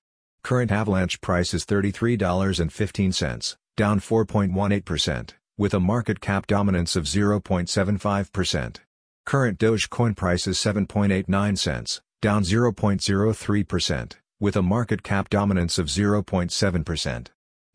Current 0.42 0.72
Avalanche 0.72 1.22
price 1.22 1.54
is 1.54 1.64
$33.15, 1.64 3.58
down 3.78 4.00
4.18%, 4.00 5.30
with 5.56 5.76
a 5.76 5.80
market 5.80 6.20
cap 6.20 6.48
dominance 6.48 6.96
of 6.96 7.04
0.75%. 7.04 8.78
Current 9.28 9.60
Dogecoin 9.60 10.16
price 10.18 10.48
is 10.48 10.58
7.89 10.58 11.58
cents, 11.60 12.02
down 12.24 12.42
0.03%, 12.42 14.14
with 14.40 14.56
a 14.56 14.64
market 14.64 15.04
cap 15.04 15.30
dominance 15.30 15.78
of 15.78 15.86
0.7%. 15.90 17.28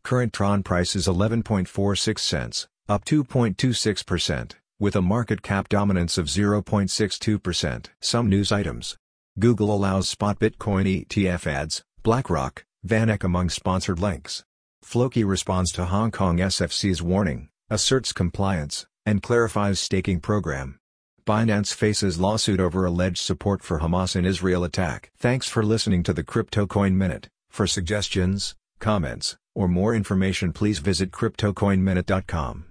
Current 0.03 0.33
Tron 0.33 0.61
price 0.61 0.93
is 0.93 1.07
11.46 1.07 2.19
cents, 2.19 2.67
up 2.91 3.05
2.26%, 3.05 4.51
with 4.77 4.97
a 4.97 5.01
market 5.01 5.41
cap 5.41 5.69
dominance 5.69 6.17
of 6.17 6.25
0.62%. 6.25 7.85
Some 8.01 8.27
news 8.27 8.51
items. 8.51 8.97
Google 9.39 9.73
allows 9.73 10.09
spot 10.09 10.39
Bitcoin 10.39 11.05
ETF 11.05 11.47
ads, 11.47 11.83
BlackRock, 12.03 12.65
VanEck 12.85 13.23
among 13.23 13.49
sponsored 13.49 13.99
links. 13.99 14.43
Floki 14.83 15.23
responds 15.23 15.71
to 15.71 15.85
Hong 15.85 16.11
Kong 16.11 16.39
SFC's 16.39 17.01
warning, 17.01 17.47
asserts 17.69 18.11
compliance, 18.11 18.85
and 19.05 19.23
clarifies 19.23 19.79
staking 19.79 20.19
program. 20.19 20.77
Binance 21.25 21.73
faces 21.73 22.19
lawsuit 22.19 22.59
over 22.59 22.83
alleged 22.83 23.19
support 23.19 23.63
for 23.63 23.79
Hamas 23.79 24.17
in 24.17 24.25
Israel 24.25 24.65
attack. 24.65 25.11
Thanks 25.17 25.47
for 25.47 25.63
listening 25.63 26.03
to 26.03 26.13
the 26.13 26.23
Crypto 26.23 26.67
Coin 26.67 26.97
Minute. 26.97 27.29
For 27.49 27.67
suggestions, 27.67 28.55
comments, 28.79 29.37
or 29.55 29.67
more 29.67 29.95
information 29.95 30.51
please 30.51 30.79
visit 30.79 31.11
CryptoCoinMinute.com. 31.11 32.70